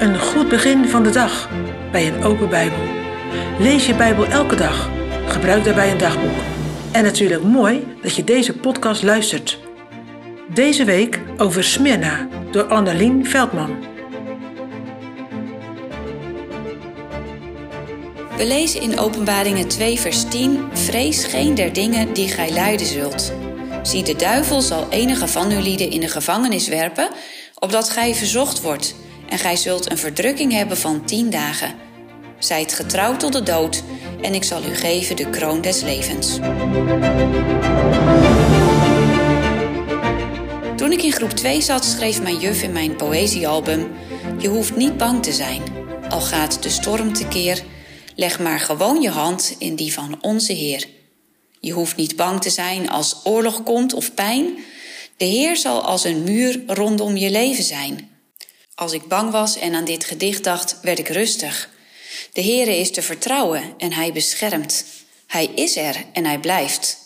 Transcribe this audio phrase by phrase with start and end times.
[0.00, 1.48] Een goed begin van de dag
[1.90, 2.78] bij een open Bijbel.
[3.58, 4.90] Lees je Bijbel elke dag.
[5.26, 6.36] Gebruik daarbij een dagboek.
[6.92, 9.58] En natuurlijk mooi dat je deze podcast luistert.
[10.54, 13.84] Deze week over Smyrna door Annelien Veldman.
[18.36, 23.32] We lezen in Openbaringen 2, vers 10: Vrees geen der dingen die gij lijden zult.
[23.82, 27.08] Zie, de duivel zal enige van uw lieden in de gevangenis werpen,
[27.58, 28.94] opdat gij verzocht wordt,
[29.30, 31.74] en gij zult een verdrukking hebben van tien dagen.
[32.38, 33.82] Zijt getrouwd tot de dood,
[34.22, 36.38] en ik zal u geven de kroon des levens.
[40.76, 43.88] Toen ik in groep 2 zat, schreef mijn juf in mijn poëziealbum:
[44.38, 45.62] Je hoeft niet bang te zijn,
[46.08, 47.62] al gaat de storm tekeer.
[48.14, 50.88] Leg maar gewoon je hand in die van onze Heer.
[51.60, 54.58] Je hoeft niet bang te zijn als oorlog komt of pijn.
[55.16, 58.09] De Heer zal als een muur rondom je leven zijn.
[58.80, 61.70] Als ik bang was en aan dit gedicht dacht, werd ik rustig.
[62.32, 64.84] De Heere is te vertrouwen en Hij beschermt.
[65.26, 66.98] Hij is er en Hij blijft.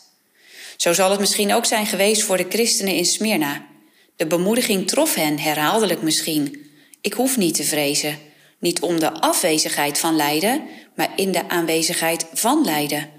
[0.77, 3.67] Zo zal het misschien ook zijn geweest voor de christenen in Smyrna.
[4.17, 6.71] De bemoediging trof hen herhaaldelijk misschien.
[7.01, 8.19] Ik hoef niet te vrezen,
[8.59, 10.63] niet om de afwezigheid van lijden,
[10.97, 13.11] maar in de aanwezigheid van lijden.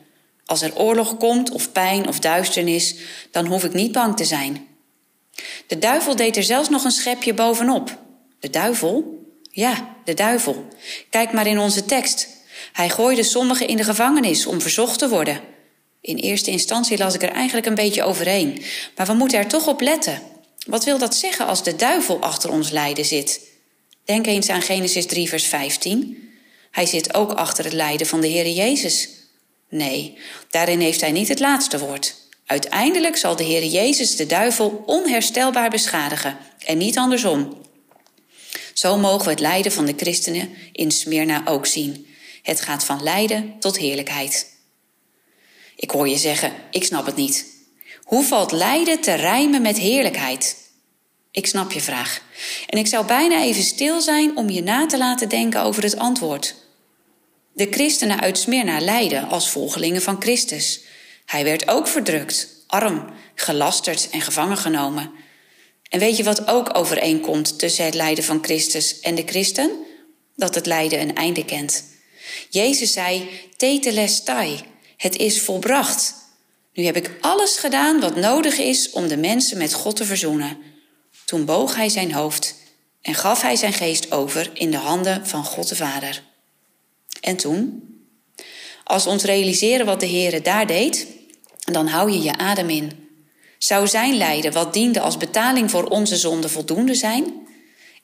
[0.45, 2.95] Als er oorlog komt of pijn of duisternis,
[3.31, 4.67] dan hoef ik niet bang te zijn.
[5.67, 8.03] De duivel deed er zelfs nog een schepje bovenop.
[8.46, 9.26] De duivel?
[9.52, 10.68] Ja, de duivel.
[11.10, 12.28] Kijk maar in onze tekst.
[12.74, 15.40] Hij gooide sommigen in de gevangenis om verzocht te worden.
[16.02, 18.64] In eerste instantie las ik er eigenlijk een beetje overheen,
[18.96, 20.22] maar we moeten er toch op letten.
[20.68, 23.42] Wat wil dat zeggen als de duivel achter ons lijden zit?
[24.04, 26.30] Denk eens aan Genesis 3, vers 15.
[26.72, 29.09] Hij zit ook achter het lijden van de Heer Jezus.
[29.70, 30.18] Nee,
[30.50, 32.16] daarin heeft hij niet het laatste woord.
[32.46, 37.64] Uiteindelijk zal de Heer Jezus de duivel onherstelbaar beschadigen en niet andersom.
[38.86, 42.08] Zo mogen we het lijden van de christenen in Smyrna ook zien.
[42.41, 44.51] Het gaat van lijden tot heerlijkheid.
[45.75, 47.45] Ik hoor je zeggen, ik snap het niet.
[48.03, 50.57] Hoe valt lijden te rijmen met heerlijkheid?
[51.31, 52.22] Ik snap je vraag.
[52.68, 55.97] En ik zou bijna even stil zijn om je na te laten denken over het
[55.97, 56.56] antwoord.
[57.53, 60.81] De christenen uit Smyrna lijden als volgelingen van Christus.
[61.25, 65.12] Hij werd ook verdrukt, arm, gelasterd en gevangen genomen.
[65.95, 69.72] En weet je wat ook overeenkomt tussen het lijden van Christus en de christen?
[70.35, 71.83] Dat het lijden een einde kent.
[72.50, 74.59] Jezus zei, tetelestai,
[74.97, 76.13] het is volbracht.
[76.73, 80.57] Nu heb ik alles gedaan wat nodig is om de mensen met God te verzoenen.
[81.25, 82.56] Toen boog hij zijn hoofd
[83.01, 86.23] en gaf hij zijn geest over in de handen van God de Vader.
[87.22, 87.83] En toen?
[88.83, 91.07] Als we ons realiseren wat de Heere daar deed,
[91.59, 93.05] dan hou je je adem in.
[93.58, 97.48] Zou zijn lijden, wat diende als betaling voor onze zonde, voldoende zijn?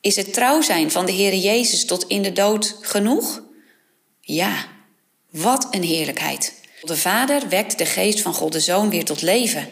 [0.01, 3.43] Is het trouw zijn van de Heere Jezus tot in de dood genoeg?
[4.21, 4.67] Ja,
[5.29, 6.53] wat een heerlijkheid.
[6.81, 9.69] De Vader wekt de geest van God de Zoon weer tot leven.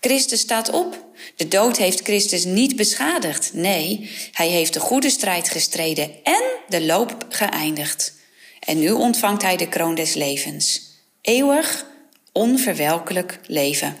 [0.00, 1.06] Christus staat op.
[1.36, 3.50] De dood heeft Christus niet beschadigd.
[3.52, 8.14] Nee, hij heeft de goede strijd gestreden en de loop geëindigd.
[8.60, 10.82] En nu ontvangt hij de kroon des levens.
[11.20, 11.86] Eeuwig,
[12.32, 13.96] onverwelkelijk leven.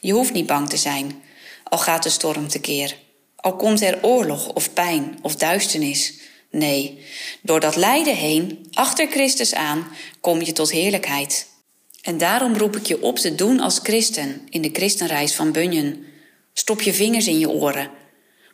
[0.00, 1.22] Je hoeft niet bang te zijn,
[1.64, 2.96] al gaat de storm tekeer.
[3.36, 6.14] Al komt er oorlog of pijn of duisternis.
[6.50, 7.04] Nee,
[7.42, 9.86] door dat lijden heen, achter Christus aan,
[10.20, 11.48] kom je tot heerlijkheid.
[12.02, 15.96] En daarom roep ik je op te doen als christen in de christenreis van Bunyan.
[16.52, 17.90] Stop je vingers in je oren.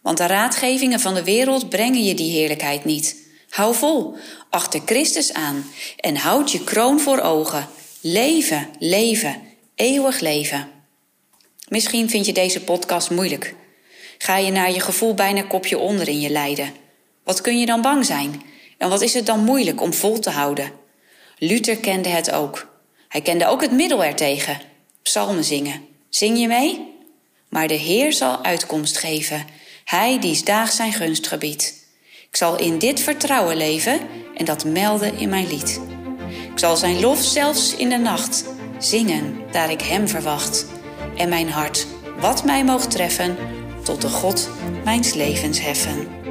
[0.03, 3.17] Want de raadgevingen van de wereld brengen je die heerlijkheid niet.
[3.49, 4.17] Hou vol,
[4.51, 7.69] achter Christus aan en houd je kroon voor ogen.
[8.01, 9.43] Leven, leven,
[9.75, 10.76] eeuwig leven.
[11.69, 13.55] Misschien vind je deze podcast moeilijk.
[14.19, 16.75] Ga je naar je gevoel bijna kopje onder in je lijden.
[17.25, 18.43] Wat kun je dan bang zijn?
[18.79, 20.73] En wat is het dan moeilijk om vol te houden?
[21.39, 22.79] Luther kende het ook.
[23.09, 24.61] Hij kende ook het middel ertegen.
[25.03, 25.87] Psalmen zingen.
[26.09, 26.95] Zing je mee?
[27.49, 29.47] Maar de Heer zal uitkomst geven.
[29.85, 31.75] Hij die daags zijn gunst gebiedt.
[32.29, 34.01] Ik zal in dit vertrouwen leven
[34.35, 35.81] en dat melden in mijn lied.
[36.53, 38.45] Ik zal zijn lof zelfs in de nacht
[38.79, 40.67] zingen, daar ik hem verwacht.
[41.17, 41.87] En mijn hart,
[42.21, 43.37] wat mij moogt treffen,
[43.83, 44.51] tot de God
[44.85, 46.26] mijns levens heffen.